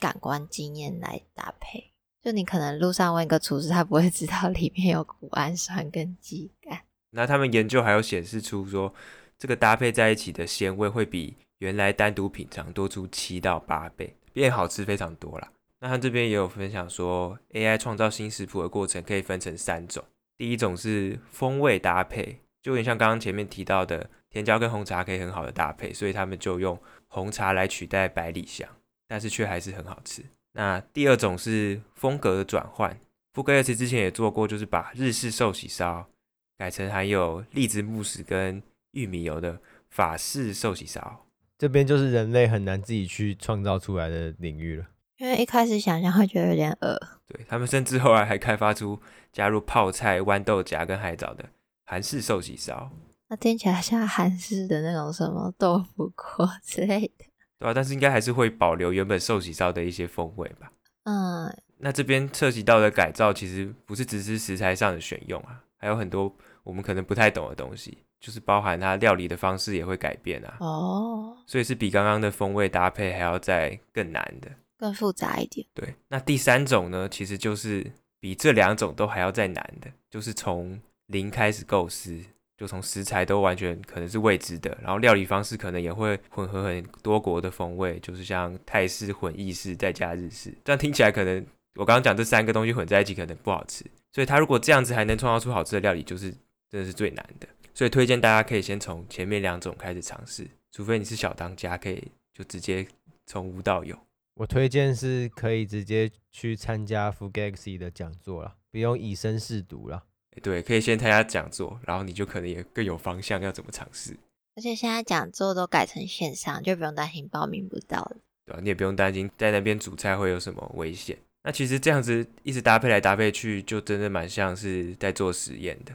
[0.00, 6.78] 感官经验来搭配，就你可能路上问一个厨师，他不会知道里面有谷氨酸跟肌酐。
[7.10, 8.92] 那他们研究还有显示出说，
[9.38, 15.52] 这个搭配在一起的鲜味会比原来单独品尝多出七到八倍，变好吃非常多啦。
[15.80, 20.02] 那他这边也有分享说，AI 创造新食谱的过程可以分成三种，
[20.36, 28.68] 第一种是风味搭配，就有点像刚刚前面提到的甜椒跟红茶可以很好的搭配，所以他们就用红茶来取代百里香，
[29.06, 30.24] 但是却还是很好吃。
[30.52, 32.98] 那第二种是风格的转换，
[33.34, 36.08] 福克 S 之前也做过，就是把日式寿喜烧
[36.56, 38.62] 改成含有栗子慕斯跟
[38.92, 39.60] 玉米油的
[39.90, 41.26] 法式寿喜烧。
[41.58, 44.86] 这边就是人类很难自己去创造出来的领域了，
[45.18, 46.98] 因为一开始想象会觉得有点饿。
[47.26, 49.00] 对，他们甚至后来还开发出
[49.32, 51.44] 加入泡菜、豌豆荚跟海藻的
[51.84, 52.90] 韩式寿喜烧。
[53.28, 57.24] 那听起来像韩式的那种什么豆腐锅 之类的。
[57.58, 60.70] 对啊，但是应该还是会保留原本寿喜烧的一些风味吧。
[61.04, 70.56] 嗯，那这边涉及到的改造，其实不是只是食材上的选用啊，还有很多我们可能不太懂的东西，就是包含它料理的方式也会改变啊。
[70.60, 75.66] 哦，所以是比刚刚的风味搭配还要再更难的，更复杂一点。
[75.74, 82.20] 对，那第三种呢，其实就是比这两种都还要再难的，就是从零开始构思。
[82.58, 96.30] 就从食材都完全可能是未知的，然后料理方式可能也会混合很多国的风味，就是像泰式混意式再加日式，这样听起来可能我刚刚讲这三个东西混在一起可能不好吃，所以他如果这样子还能创造出好吃的料理，就是
[96.70, 97.46] 真的是最难的。
[97.74, 102.88] 所以推荐大家可以先从前面两种开始尝试，除非你是小当家，可以就直接
[103.26, 103.94] 从无到有。
[104.36, 110.04] 我推荐是可以直接去参加 Foodgalaxy 的讲座了，不用以身试毒了。
[110.42, 114.14] 对，可以先参加讲座，然后你就可能也更有方向要怎么尝试。
[114.54, 118.16] 而且现在讲座都改成线上，就不用担心报名不到了。
[118.44, 121.16] 对啊，你也不用担心在那边煮菜会有什么危险。
[121.42, 125.94] 那其实这样子一直搭配来搭配去，就真的蛮像是在做实验的。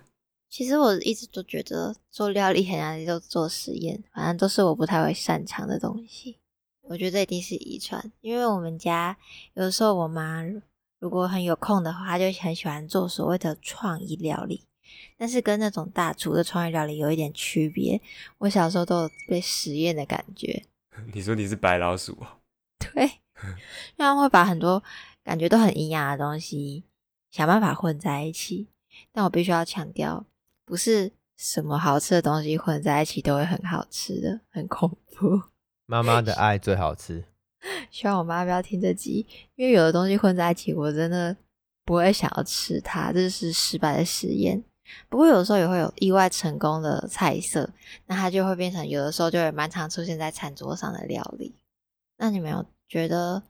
[0.49, 6.39] 其实我一直都觉得做料理很难就做实验，反正都是我不太会擅长的东西。
[6.91, 9.17] 我觉得这一定是遗传，因为我们家
[9.53, 10.43] 有的时候我妈。
[10.99, 14.65] 如果很有空的话，她就很喜欢做所谓的创意料理，
[15.17, 17.99] 但是跟那种大厨的创意料理有一点区别。
[18.37, 20.63] 我小时候都有被实验的感觉。
[21.11, 22.15] 你说你是白老鼠？
[22.93, 23.03] 对，
[23.97, 24.83] 因为会把很多
[25.23, 26.83] 感觉都很营养的东西
[27.31, 28.67] 想办法混在一起。
[29.11, 30.23] 但我必须要强调，
[30.63, 35.41] 不是什么好吃的东西混在一起都会很好吃的，很恐怖。
[35.91, 37.21] 妈妈的爱最好吃。
[37.91, 41.35] 希望我妈不要听这集，因为有的东西混在一起，我真的
[41.83, 44.63] 不会想要吃它，这是失败的实验。
[45.09, 47.69] 不过有的时候也会有意外成功的菜色，
[48.05, 51.53] 那它就会变成有的时候就会蛮常出现在餐桌上的料理。
[52.17, 53.43] 那你们有觉得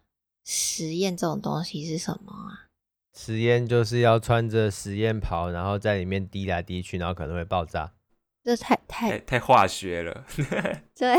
[0.43, 2.73] 实验这种东西是什么啊？
[3.13, 7.91] 实验就是要穿着实验袍，然后在里面滴来滴去，然后可能会爆炸。
[8.43, 10.25] 这太太太，太化学了。
[10.97, 11.15] 对，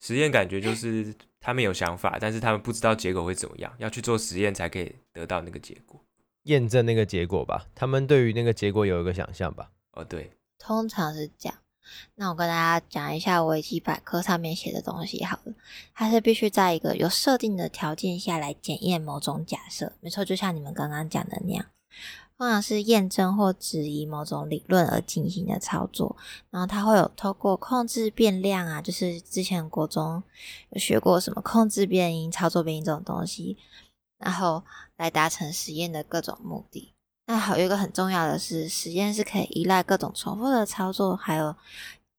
[0.00, 1.14] 实验感觉就是。
[1.38, 6.02] 他们有想法，但是他们不知道结果会怎么样，要去做实验才可以得到那个结果，
[6.42, 7.66] 验证那个结果吧。
[7.72, 9.70] 他们对于那个结果有一个想象吧。
[9.92, 11.56] 哦，对，通常是这样。
[12.16, 15.54] 那我跟大家讲一下维基百科上面写的东西好了，
[15.94, 19.92] 它是必须在一个有设定的条件下来检验某种假设。
[20.00, 21.64] 没错，就像你们刚刚讲的那样。
[22.38, 26.16] 通常是验证或质疑某种理论而进行的操作，
[26.50, 30.22] 然后它会有透过控制变量啊，就是之前国中
[30.70, 33.56] 有学过什么控制变音、操作变音这种东西，
[34.18, 34.62] 然后
[34.96, 36.92] 来达成实验的各种目的。
[37.24, 41.56] 那还有一个很重要的是，实验是可以依赖各种重复的操作，还有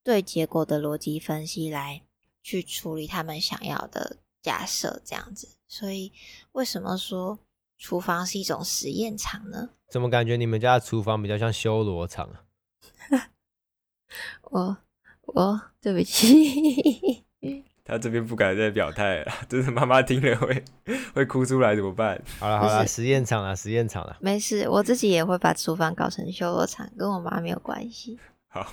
[0.03, 2.01] 对结果的逻辑分析来
[2.41, 5.47] 去处理他们想要的假设，这样子。
[5.67, 6.12] 所以
[6.53, 7.38] 为什么说
[7.78, 9.70] 厨房是一种实验场呢？
[9.90, 12.44] 怎么感觉你们家的厨房比较像修罗场啊？
[14.44, 14.78] 我
[15.22, 17.24] 我对不起，
[17.86, 20.63] 他这边不敢再表态了，就是妈妈听了会
[21.13, 22.22] 会哭出来怎么办？
[22.40, 28.20] 好了好了，实验场啊，实验场啊，没事，我自己也会把厨房搞成修罗场，跟我妈没有关系。
[28.50, 28.66] 好，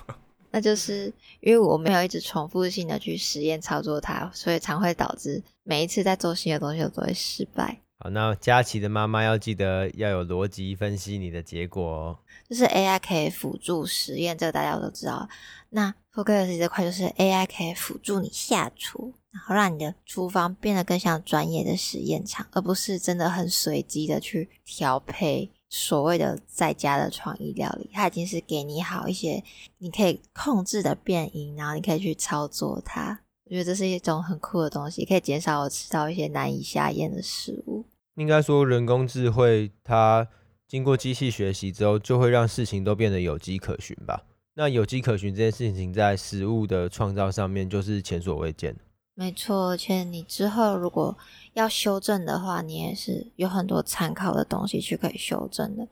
[0.50, 7.80] 那就是因为我没有一直重复性的去实验操作它，所以常会导致每一次在做新的东西我都会失败。
[8.04, 12.18] 好，那佳琪的妈妈要记得要有逻辑分析你的结果哦。
[12.46, 15.26] 就是 AI 可以辅助实验，这个大家都知道。
[15.70, 27.88] 那 Foodgalaxy 这块就是 AI 可以辅助你下厨，然后让你的厨房变得更像专业的实验场，而不是真的很随机的去调配所谓的在家的创意料理。
[27.90, 29.42] 它已经是给你好一些
[29.78, 33.20] 你可以控制的变因，然后你可以去操作它。
[33.46, 37.86] 我觉得这是一种很酷的东西，可以减少我吃到一些难以下咽的食物。
[38.16, 40.28] 应该说，人工智慧它
[40.68, 44.24] 经过机器学习之后，就会让事情都变得有迹可循吧。
[44.54, 48.76] 那有迹可循这件事情，在食物的创造上面就是前所未见。
[49.16, 51.16] 没错，而且你之后如果
[51.52, 55.86] 要修正的话，你也是有很多参考的东西去可以修正的，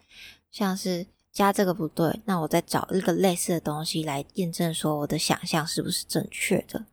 [0.50, 6.85] 像是加这个不对，那我再找一个类似的东西来验证，说我的想象是不是正确的，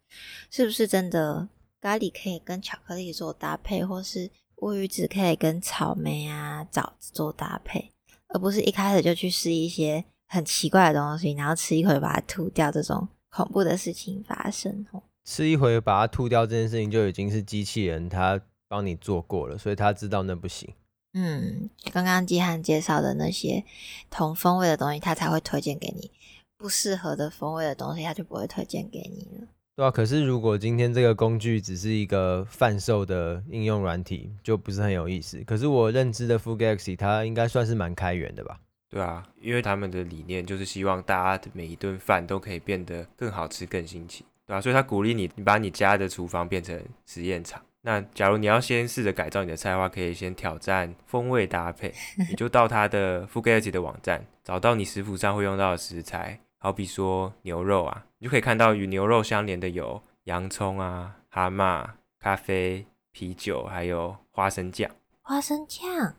[0.51, 1.47] 是不是真的
[1.81, 4.29] 咖喱可以跟巧克力做搭配，或是
[4.61, 7.91] 乌鱼子可以跟草莓啊、枣子做搭配，
[8.27, 15.03] 而不是一开始就去试一些很奇怪的东西，然后吃一口就把它吐掉，这种恐怖的事情发生哦。
[15.25, 20.73] 吃一回把它吐掉这件事情就已经是机器人他帮你做过了，所以他知道那不行。
[21.13, 23.63] 嗯，刚刚季汉介绍的那些
[24.09, 26.11] 同风味的东西，他才会推荐给你；
[26.57, 29.47] 不适合的风味的东西，他就不会推荐给你了。
[29.79, 35.41] 对啊，可是如果今天这个工具只是一个贩售的应用软体，就不是很有意思。
[35.47, 38.59] 可是我认知的 Food Galaxy，它应该算是蛮开源的吧？
[38.89, 44.25] 对啊，因为他们的理念就是希望大家的每一顿饭都可以变得更好吃、更新奇。
[44.45, 47.61] 对啊，所以他鼓励你，你把你家的厨房变成实验场。
[47.81, 51.93] 那假如你要先试着改造你的菜的话，可以先挑战风味搭配。
[52.29, 61.87] 你就到他的 Food Galaxy 的网站，找到你食谱上会用到的食材，好比说牛肉啊，你就可以看到与牛肉相连的有洋葱啊、蛤蟆、
[62.19, 64.91] 咖啡、啤酒，还有花生酱。
[65.21, 66.13] 花生酱？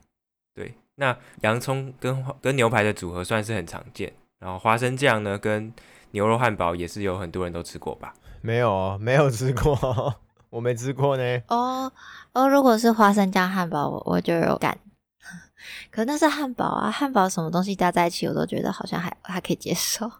[0.53, 5.71] 对，那洋葱跟跟牛排的组合算是很常见，然后花生酱呢跟
[6.11, 8.13] 牛肉汉堡也是有很多人都吃过吧？
[8.41, 10.15] 没有哦，没有吃过，
[10.49, 11.41] 我没吃过呢。
[11.49, 11.91] 哦
[12.33, 14.79] 哦，如果是花生酱汉堡，我我就有感。
[15.91, 20.11] 可那是汉堡啊，汉堡什么东西加在一起，我都觉得好像还还可以接受。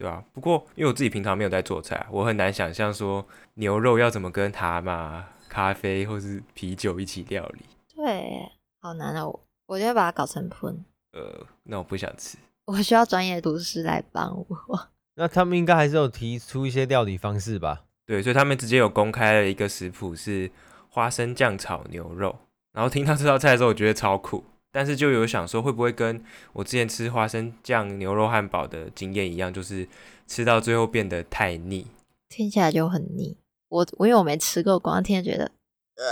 [0.00, 3.22] 对啊，不过因为我自己平常没有在做菜，我很难想象说
[3.56, 7.66] 牛肉要怎么跟蛤蟆、咖啡或是啤酒一起料理。
[7.94, 10.82] 对，好难哦，我就会把它搞成喷。
[11.12, 12.38] 呃，那我不想吃。
[12.64, 14.88] 我需要专业厨师来帮我。
[15.16, 17.82] 那他们应该还是有提出一些料理方式吧？
[18.06, 20.50] 对，所以他们直接有公开了一个食谱，是
[20.88, 22.38] 花生酱炒牛肉。
[22.72, 29.88] 然后听到这道菜的时候，我觉得超酷，但是就有想说，会不会跟我之前吃花生酱牛肉汉堡的经验一样，就是
[30.26, 31.86] 吃到最后变得太腻？
[32.28, 33.36] 听起来就很腻。
[33.68, 35.44] 我我因为我没吃过，光听觉得，
[35.96, 36.04] 呃，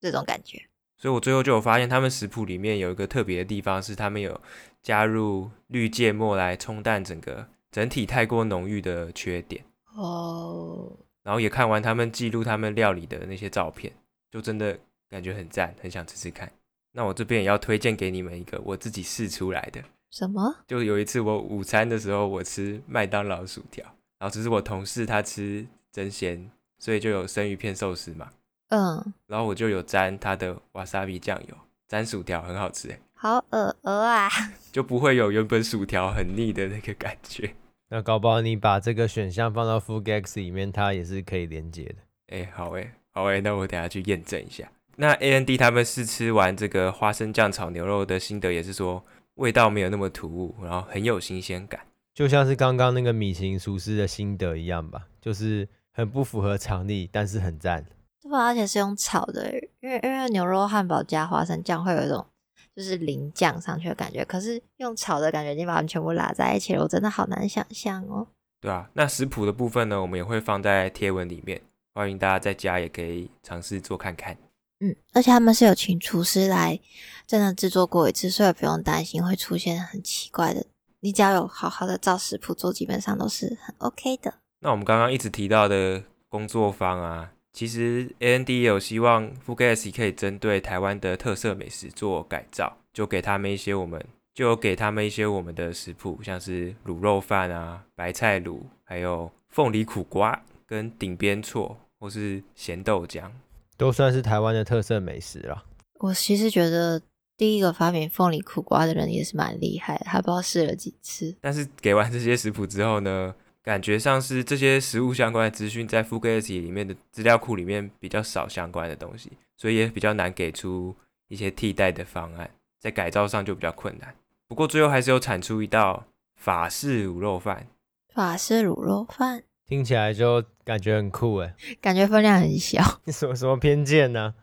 [0.00, 0.62] 这种感觉。
[0.96, 4.40] 所以我最后就有发现，他们食谱里面有一个特别的地方，是他们有
[4.82, 7.48] 加入绿芥末来冲淡整个。
[7.72, 9.64] 整体太过浓郁的缺点
[9.94, 10.92] 哦，oh.
[11.22, 13.90] 然后也看完他们记录他们料理的那些照片，
[14.30, 16.52] 就真的感觉很赞，很想吃吃看。
[16.92, 19.82] 那我这边也要推荐给你们一个我自己试出来的。
[20.10, 20.54] 什么？
[20.66, 23.84] 就有一次我午餐的时候，我吃麦当劳薯条，
[24.18, 28.28] 然后只是我同事他吃真鲜，所以就有生鱼片寿司嘛。
[28.68, 29.12] 嗯，uh.
[29.26, 31.54] 然后我就有沾他的瓦萨比酱油，
[31.88, 34.28] 沾薯条很好吃哎，好鹅鹅啊，
[34.70, 37.54] 就不会有原本薯条很腻的那个感觉。
[37.88, 41.96] 那搞不好你把这个选项放到 Food Galaxy 里面，它也是可以连接的。
[42.28, 44.70] 哎、欸，好哎，好哎，那我等下去验证一下。
[44.96, 51.80] 那 A N D 他们试吃完这个花生酱炒牛肉的心得也是说，味道没有那么突兀，然后很有新鲜感，
[52.14, 57.84] 就像是刚刚那个米其林厨师的心得一样吧，就是很不符合常理，但是很赞。
[58.22, 58.46] 对吧？
[58.46, 62.26] 而且是用炒的，因为因为牛肉汉堡加花生酱会有一种。
[62.74, 68.26] 就是淋酱上去的感觉，可是用炒的感觉已经把它们全部拉在一起了，我真的好难想象哦。
[68.62, 71.60] 对啊，那食谱的部分呢，我们也会放在贴文里面，
[71.92, 74.34] 欢迎大家在家也可以尝试做看看。
[74.82, 76.78] 嗯，而且他们是有请厨师来
[77.26, 80.66] 真的制作过一次，所以不用担心会出现很奇怪的。
[81.00, 84.34] 你只要有好好的照食谱做，基本上都是很 OK 的。
[84.60, 87.30] 那我们刚刚一直提到的工作坊啊。
[87.52, 103.30] 其实 AMD 也有希望 Food Galaxy 可以针对台湾的特色美食做改造，就给他们一些我们就给他们一些我们的食谱，像是卤肉饭啊、白菜卤，还有凤梨苦瓜跟顶边错，或是咸豆浆，
[103.76, 105.64] 都算是台湾的特色美食了。
[106.00, 107.00] 我其实觉得
[107.36, 111.36] 第一个发明凤梨苦瓜的人也是蛮厉害的，他不知道试了几次。
[111.40, 120.94] 但是给完这些食谱之后呢，感觉上是这些食物相关的资讯在 Food Galaxy 里面的资料库里面比较少相关的东西，所以也比较难给出
[121.28, 122.50] 一些替代的方案，
[122.80, 124.14] 在改造上就比较困难。
[124.48, 126.04] 不过最后还是有产出一道
[126.36, 127.66] 法式卤肉饭。
[128.12, 133.00] 法式卤肉饭听起来就感觉很酷哎，感觉分量很小。
[133.04, 134.34] 你 什么什么偏见呢？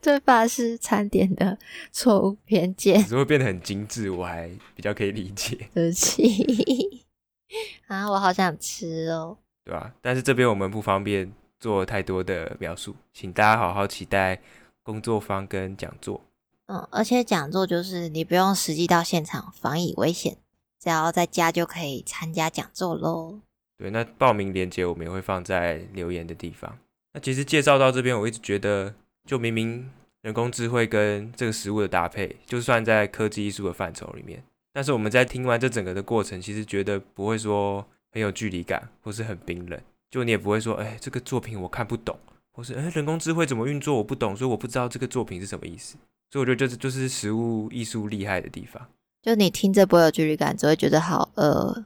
[0.00, 1.58] 对法式餐点的
[1.90, 5.68] 错误偏见，只会变得很精致，我还比较可以理解。
[5.74, 7.04] 对不起。
[7.88, 9.36] 啊，我好想吃哦。
[9.64, 14.40] 对啊，但是这边我们不方便做太多的描述，请大家好好期待
[14.84, 16.20] 工作坊跟讲座。
[16.66, 20.36] 嗯，而且讲座就是你不用实际到现场，防疫危险，
[20.80, 23.40] 只要在家就可以参加讲座喽。
[23.78, 26.78] 对，那报名链接我们也会放在留言的地方。
[27.12, 28.94] 那其实介绍到这边，我一直觉得，
[29.26, 29.90] 就明明
[30.22, 39.80] 人工智慧跟这个食物的搭配，就算在科技艺术的范畴里面，但是我们在听完这整个的过程，其实觉得不会说很有距离感，或是很冰冷。
[40.10, 42.18] 就你也不会说，哎，这个作品我看不懂，
[42.52, 45.96] 或是哎，人工智慧怎么运作我不懂，所以我不知道这个作品是什么意思。
[46.30, 48.88] 所以我觉得就是就是食物艺术厉害的地方。
[49.22, 51.84] 就你听着不会有距离感，只会觉得好饿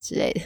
[0.00, 0.40] 之类的。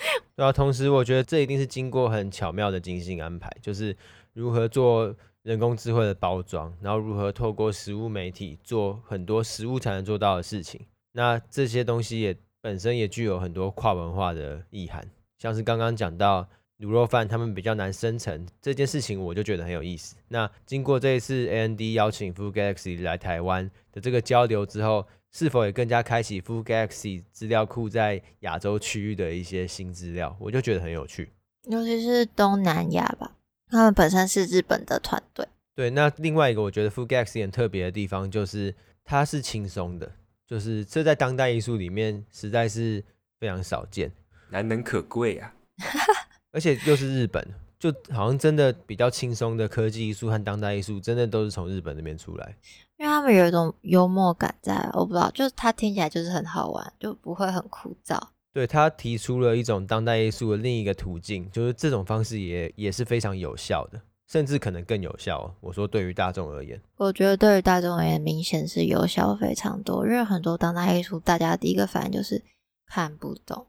[0.34, 3.94] 对啊，同时我觉得这一定是经过很巧妙的精心安排，就是
[4.32, 10.80] 如何做人工智慧的包装，然后如何透过食物媒体做很多食物才能做到的事情。
[11.12, 15.06] 那这些东西也本身也具有很多跨文化的意涵，
[15.38, 16.48] 像是刚刚讲到
[16.78, 20.16] 卤肉饭，他们比较难生成这件事情，我就觉得很有意思。
[20.28, 25.06] 那经过这一次 AMD 邀请 Food Galaxy 来台湾的这个交流之后。
[25.32, 30.36] 是否也更加开启 Full Galaxy 资料库在亚洲区域的一些新资料？
[30.40, 31.32] 我就觉得很有趣，
[31.64, 33.36] 尤其是东南亚吧，
[33.68, 35.46] 他们本身是日本的团队。
[35.74, 38.74] 对，那另外一个我觉得 Full Galaxy 很特别的地方就是
[39.04, 40.12] 它是轻松的，
[40.46, 43.02] 就是这在当代艺术里面实在是
[43.38, 44.10] 非常少见，
[44.50, 45.54] 难能可贵啊！
[46.52, 47.46] 而且又是日本，
[47.80, 52.54] 就好像真的比较轻松的科技艺术和当代艺术，真的都是从日本那边出来。
[52.98, 58.20] 因为他们有一种幽默感在，我不知道，就是它听起来就是很好玩，就不会很枯燥。
[58.52, 65.54] 对，他提出了一种当代艺术的另一个途径，就是这种方式也也是非常有效的，甚至可能更有效。
[65.60, 70.04] 我说对于大众而言，我觉得对于大众而言，明显是有效非常多。
[70.04, 72.42] 因为很多当代艺术，大家第一个反应就是
[72.86, 73.68] 看不懂，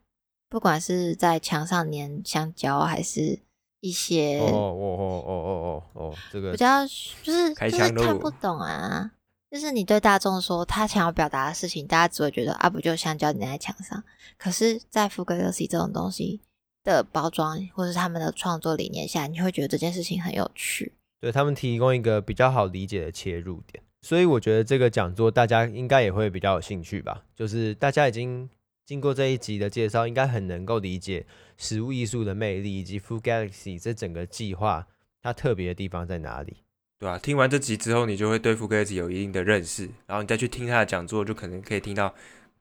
[0.50, 3.38] 不管是在墙上粘香蕉，还是
[3.82, 9.10] 一些哦哦哦哦哦哦哦，这个比较就是就是看不懂啊。
[9.50, 14.02] 就是你对大众说他想要表达的事情，大家只会觉得啊，不就香蕉粘在墙上？
[14.38, 16.40] 可是，在 Food Galaxy 这种东西
[16.82, 20.94] 的包装，或是他们的创作理念下，你会觉得这件事情很有趣。
[21.20, 27.22] 对，他们提供一个比较好理解的切入点，所以我觉得这个讲座大家应该也会比较有兴趣吧。
[27.36, 28.48] 就是大家已经
[28.92, 31.24] 经过这一集的介绍，应该很能够理解
[31.56, 34.86] 食物艺术的魅力，以及 Food Galaxy 这整个计划
[35.22, 36.58] 它特别的地方在哪里。
[36.98, 37.18] 对吧、啊？
[37.18, 42.14] 听完这集之后，你就会对 Food Galaxy 有一定的认识，然后你再去听他的讲座，就可能可以听到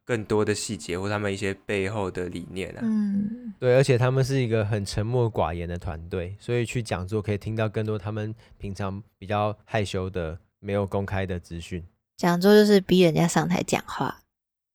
[0.05, 2.79] 更多的细节或他们一些背后的理念啊。
[2.81, 11.83] 嗯，对，而且他们是一个很沉默寡言的团队，所以去讲座可以听到更多他们平常比较害羞的、没有公开的资讯。
[12.15, 14.21] 讲座就是逼人家上台讲话，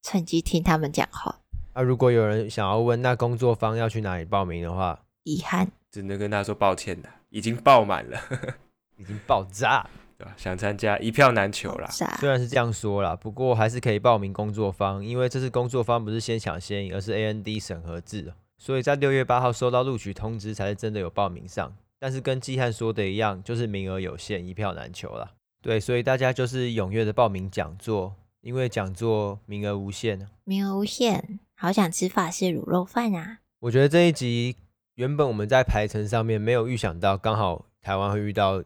[0.03, 1.39] 趁机听他们讲话。
[1.77, 8.19] 啊，如果有人想要问那工作方要去哪里报名的话，遗憾，只能跟他说抱歉了，已经爆满了。
[8.97, 10.33] 已经爆炸，对吧？
[10.35, 11.87] 想参加一票难求啦。
[12.19, 21.71] 虽然是这样说啦，不过还是可以报名工作方，因为这次工作方不是先抢先赢，而是 A N D 审核制，所以在六月八号收到录取通知才是真的有报名上。
[21.99, 25.33] 但是跟季汉说的一样，就是名额有限，一票难求啦。
[25.61, 28.15] 对，所以大家就是踊跃的报名讲座，
[28.47, 30.25] 因为讲座名额无限。
[30.45, 33.39] 名额无限，好想吃法式卤肉饭啊！
[33.59, 34.55] 我觉得这一集
[34.95, 38.63] 原本我们在排程上面没有预想到，刚好台湾会遇到。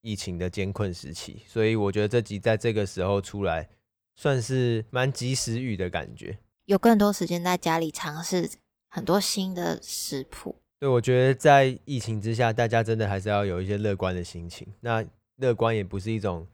[0.00, 3.68] 疫情的艰困时期，所以我觉得这集在这个时候出来，
[4.14, 6.38] 算是蛮及时雨的感觉。
[6.66, 8.48] 有更多时间在家里尝试
[8.88, 10.54] 很多新的食谱。
[10.78, 14.68] 对，我觉得在疫情之下，大家真的还是要有一些乐观的心情。
[14.80, 15.04] 那
[15.38, 16.46] 乐观也不是一种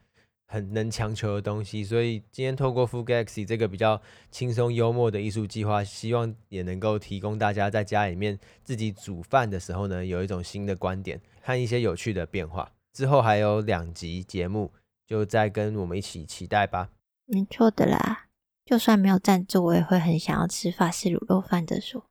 [0.47, 12.71] 很能强求的东西，所以今天透过 Food Galaxy 这个比较轻松幽默的艺术计划，希望也能够提供大家在家里面自己煮饭的时候呢，有一种新的观点和一些有趣的变化。
[12.93, 14.71] 之后还有两集节目，
[15.05, 16.89] 就再跟我们一起期待吧。
[17.25, 18.27] 没错的啦，
[18.63, 22.05] 就算没有赞助，我也会很想要吃法式卤肉饭的说。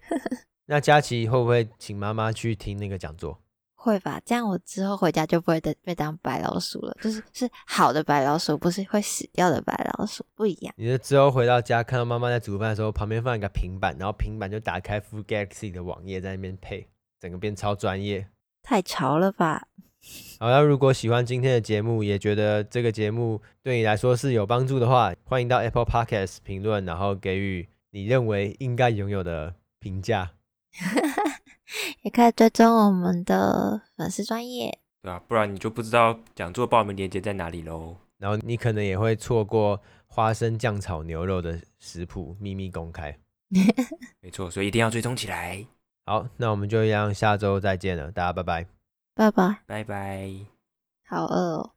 [0.66, 3.40] 那佳琪会不会请妈妈去听那个讲座？
[3.86, 6.96] 会吧，这样我之后回家就不会被被当白老鼠了。
[7.00, 10.74] 就是是好的白老鼠，不是会死掉的白老鼠，不一样。
[10.76, 16.88] 你之后回到家，看到妈妈在煮饭的时候，旁边放一个平板，然后平板就打开 Food Galaxy 的网页，在那边配，
[17.20, 18.26] 整个变超专业。
[18.64, 19.68] 太潮了吧！
[20.40, 30.32] 好，那如果喜欢今天的节目，也觉得这个节目对你来说是有帮助的话，欢迎到 Apple Podcast 评论，然后给予你认为应该拥有的评价。
[32.02, 37.96] 也可以追踪我们的粉丝专业，对啊，不然你就不知道讲座报名链接在哪里喽。
[38.18, 43.16] 然后你可能也会错过花生酱炒牛肉的食谱秘密公开。
[44.20, 45.64] 没错，所以一定要追踪起来。
[46.06, 48.66] 好，那我们就一样，下周再见了，大家拜拜。
[49.14, 50.30] 拜拜，拜拜，
[51.08, 51.70] 好饿哦。